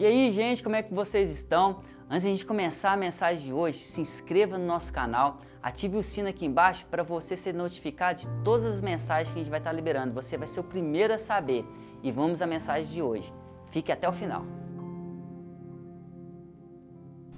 [0.00, 1.82] E aí, gente, como é que vocês estão?
[2.08, 5.98] Antes de a gente começar a mensagem de hoje, se inscreva no nosso canal, ative
[5.98, 9.50] o sino aqui embaixo para você ser notificado de todas as mensagens que a gente
[9.50, 10.14] vai estar liberando.
[10.14, 11.66] Você vai ser o primeiro a saber.
[12.02, 13.30] E vamos à mensagem de hoje.
[13.70, 14.42] Fique até o final.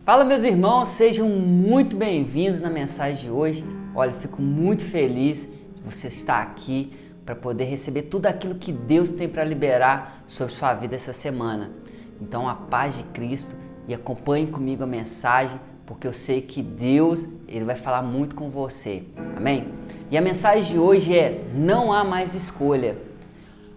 [0.05, 3.65] Fala, meus irmãos, sejam muito bem-vindos na mensagem de hoje.
[3.93, 9.11] Olha, fico muito feliz de você estar aqui para poder receber tudo aquilo que Deus
[9.11, 11.83] tem para liberar sobre sua vida essa semana.
[12.23, 13.57] Então, a paz de Cristo
[13.89, 18.49] e acompanhe comigo a mensagem, porque eu sei que Deus ele vai falar muito com
[18.49, 19.03] você.
[19.37, 19.69] Amém?
[20.09, 22.97] E a mensagem de hoje é: não há mais escolha.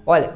[0.06, 0.32] Olha,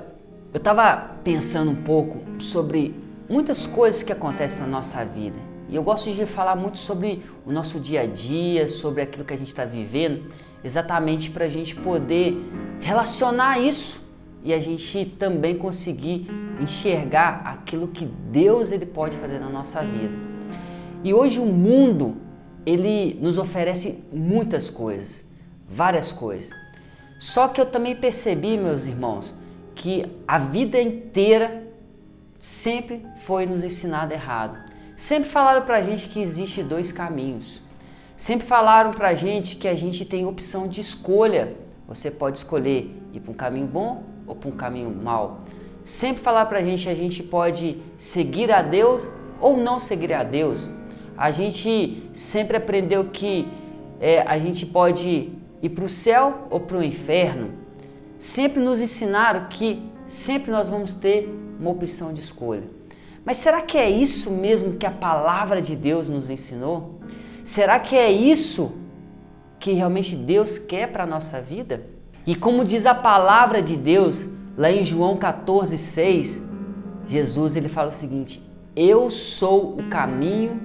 [0.51, 2.95] eu estava pensando um pouco sobre
[3.29, 5.37] muitas coisas que acontecem na nossa vida.
[5.69, 9.35] E eu gosto de falar muito sobre o nosso dia a dia, sobre aquilo que
[9.35, 10.23] a gente está vivendo,
[10.63, 12.35] exatamente para a gente poder
[12.81, 14.08] relacionar isso
[14.43, 16.27] e a gente também conseguir
[16.61, 20.13] enxergar aquilo que Deus ele pode fazer na nossa vida.
[21.03, 22.17] E hoje o mundo
[22.65, 25.25] ele nos oferece muitas coisas,
[25.69, 26.51] várias coisas.
[27.19, 29.35] Só que eu também percebi, meus irmãos,
[29.75, 31.67] que a vida inteira
[32.39, 34.57] sempre foi nos ensinado errado.
[34.95, 37.61] Sempre falaram pra gente que existe dois caminhos.
[38.17, 41.55] Sempre falaram pra gente que a gente tem opção de escolha.
[41.87, 45.39] Você pode escolher ir para um caminho bom ou para um caminho mau
[45.89, 49.09] sempre falar para a gente a gente pode seguir a Deus
[49.41, 50.67] ou não seguir a Deus.
[51.17, 53.47] A gente sempre aprendeu que
[53.99, 57.53] é, a gente pode ir para o céu ou para o inferno.
[58.19, 61.27] Sempre nos ensinaram que sempre nós vamos ter
[61.59, 62.69] uma opção de escolha.
[63.25, 66.99] Mas será que é isso mesmo que a palavra de Deus nos ensinou?
[67.43, 68.73] Será que é isso
[69.59, 71.98] que realmente Deus quer para a nossa vida?
[72.29, 74.25] E como diz a palavra de Deus,
[74.59, 76.41] Lá em João 14, 6,
[77.07, 78.43] Jesus ele fala o seguinte:
[78.75, 80.61] Eu sou o caminho,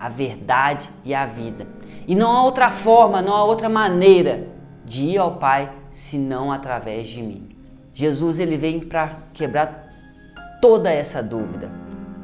[0.00, 1.68] a verdade e a vida.
[2.08, 4.48] E não há outra forma, não há outra maneira
[4.82, 7.50] de ir ao Pai senão através de mim.
[7.92, 9.92] Jesus ele vem para quebrar
[10.62, 11.70] toda essa dúvida,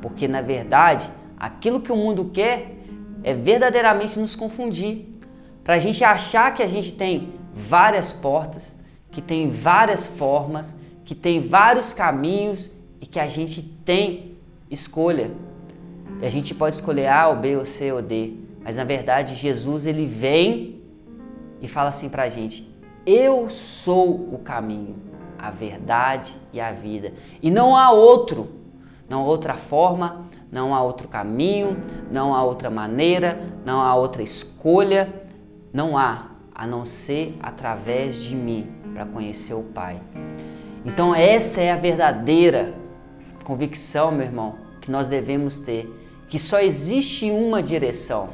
[0.01, 1.07] porque na verdade
[1.39, 2.79] aquilo que o mundo quer
[3.23, 5.07] é verdadeiramente nos confundir,
[5.63, 8.80] para a gente achar que a gente tem várias portas,
[9.11, 14.37] que tem várias formas, que tem vários caminhos e que a gente tem
[14.71, 15.31] escolha.
[16.21, 19.35] E a gente pode escolher A ou B ou C ou D, mas na verdade
[19.35, 20.81] Jesus ele vem
[21.61, 22.71] e fala assim para a gente:
[23.05, 24.97] Eu sou o caminho,
[25.39, 27.13] a verdade e a vida,
[27.43, 28.49] e não há outro,
[29.09, 31.77] não há outra forma, não há outro caminho,
[32.13, 35.13] não há outra maneira, não há outra escolha,
[35.73, 40.01] não há a não ser através de mim para conhecer o Pai.
[40.85, 42.75] Então, essa é a verdadeira
[43.45, 45.93] convicção, meu irmão, que nós devemos ter,
[46.29, 48.31] que só existe uma direção.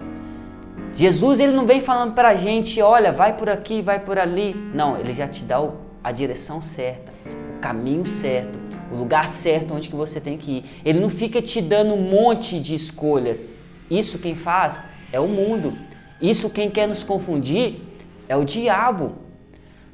[0.95, 4.55] Jesus ele não vem falando para a gente, olha, vai por aqui, vai por ali.
[4.75, 5.57] Não, ele já te dá
[6.03, 7.13] a direção certa,
[7.57, 8.59] o caminho certo,
[8.93, 10.65] o lugar certo onde que você tem que ir.
[10.85, 13.45] Ele não fica te dando um monte de escolhas.
[13.91, 15.77] Isso quem faz é o mundo.
[16.21, 17.83] Isso quem quer nos confundir
[18.29, 19.26] é o diabo.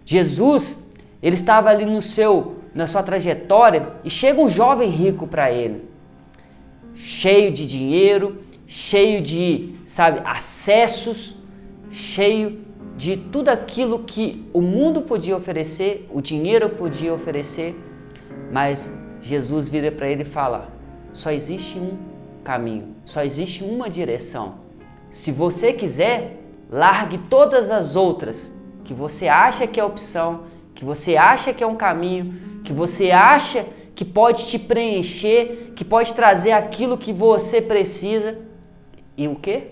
[0.05, 0.91] Jesus
[1.23, 5.89] ele estava ali no seu, na sua trajetória e chega um jovem rico para ele,
[6.95, 11.37] cheio de dinheiro, cheio de, sabe, acessos,
[11.91, 12.61] cheio
[12.97, 17.79] de tudo aquilo que o mundo podia oferecer, o dinheiro podia oferecer,
[18.51, 20.73] mas Jesus vira para ele e fala:
[21.13, 21.97] só existe um
[22.43, 24.57] caminho, só existe uma direção.
[25.09, 26.41] Se você quiser,
[26.71, 28.53] largue todas as outras
[28.85, 30.45] que você acha que é opção,
[30.75, 32.35] que você acha que é um caminho,
[32.65, 38.39] que você acha que pode te preencher, que pode trazer aquilo que você precisa.
[39.17, 39.69] E o que?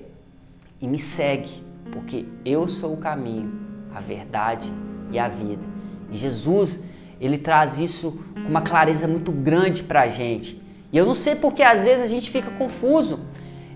[0.80, 3.52] E me segue, porque eu sou o caminho,
[3.94, 4.70] a verdade
[5.10, 5.62] e a vida.
[6.10, 6.84] E Jesus,
[7.20, 10.60] ele traz isso com uma clareza muito grande para a gente.
[10.92, 13.20] E eu não sei porque às vezes a gente fica confuso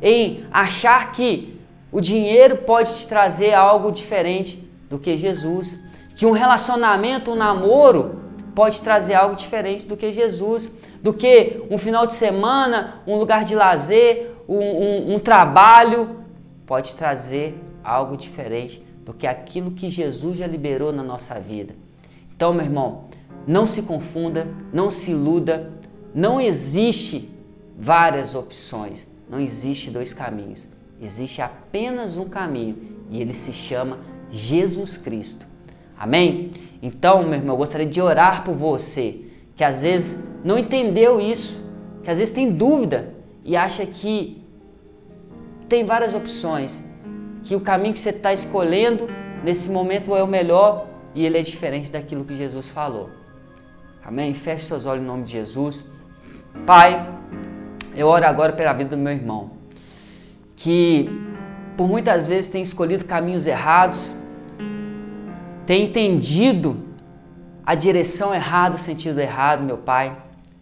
[0.02, 1.58] em achar que
[1.90, 5.80] o dinheiro pode te trazer algo diferente do que Jesus
[6.14, 8.20] que um relacionamento, um namoro
[8.54, 10.70] pode trazer algo diferente do que Jesus,
[11.02, 16.20] do que um final de semana, um lugar de lazer, um, um, um trabalho,
[16.64, 21.74] pode trazer algo diferente do que aquilo que Jesus já liberou na nossa vida.
[22.34, 23.06] Então, meu irmão,
[23.44, 25.72] não se confunda, não se iluda,
[26.14, 27.28] não existe
[27.76, 30.68] várias opções, não existe dois caminhos,
[31.02, 32.76] existe apenas um caminho
[33.10, 33.98] e ele se chama
[34.30, 35.46] Jesus Cristo.
[35.98, 36.50] Amém?
[36.82, 39.20] Então, meu irmão, eu gostaria de orar por você
[39.56, 41.64] que às vezes não entendeu isso,
[42.02, 44.42] que às vezes tem dúvida e acha que
[45.68, 46.84] tem várias opções,
[47.42, 49.08] que o caminho que você está escolhendo
[49.42, 53.10] nesse momento é o melhor e ele é diferente daquilo que Jesus falou.
[54.04, 54.34] Amém?
[54.34, 55.90] Feche seus olhos em nome de Jesus.
[56.66, 57.08] Pai,
[57.96, 59.52] eu oro agora pela vida do meu irmão,
[60.56, 61.08] que
[61.76, 64.14] por muitas vezes tem escolhido caminhos errados,
[65.66, 66.76] tem entendido
[67.64, 70.16] a direção errada, o sentido errado, meu Pai.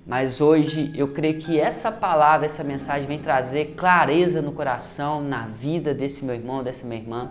[0.06, 5.46] Mas hoje eu creio que essa palavra, essa mensagem vem trazer clareza no coração, na
[5.46, 7.30] vida desse meu irmão, dessa minha irmã.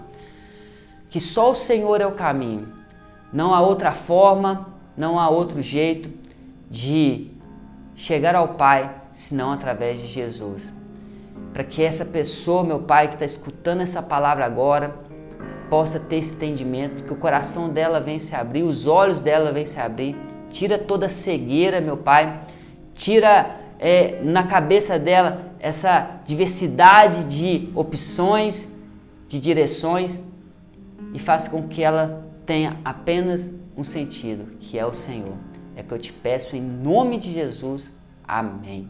[1.09, 2.69] Que só o Senhor é o caminho.
[3.33, 6.09] Não há outra forma, não há outro jeito
[6.69, 7.31] de
[7.95, 10.73] chegar ao Pai senão através de Jesus.
[11.53, 14.95] Para que essa pessoa, meu Pai, que está escutando essa palavra agora,
[15.69, 19.65] possa ter esse entendimento, que o coração dela venha se abrir, os olhos dela venham
[19.65, 20.15] se abrir,
[20.49, 22.41] tira toda a cegueira, meu Pai,
[22.93, 28.69] tira é, na cabeça dela essa diversidade de opções,
[29.27, 30.19] de direções
[31.13, 35.35] e faça com que ela tenha apenas um sentido, que é o Senhor.
[35.75, 37.91] É que eu te peço em nome de Jesus.
[38.27, 38.89] Amém.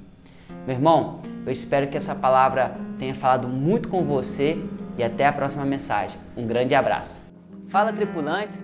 [0.65, 4.57] Meu irmão, eu espero que essa palavra tenha falado muito com você
[4.98, 6.19] e até a próxima mensagem.
[6.38, 7.21] Um grande abraço.
[7.68, 8.63] Fala, tripulantes!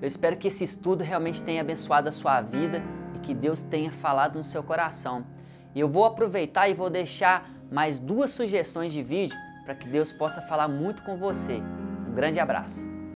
[0.00, 2.82] Eu espero que esse estudo realmente tenha abençoado a sua vida
[3.14, 5.24] e que Deus tenha falado no seu coração.
[5.74, 10.12] E eu vou aproveitar e vou deixar mais duas sugestões de vídeo para que Deus
[10.12, 11.62] possa falar muito com você.
[12.08, 12.91] Um grande abraço.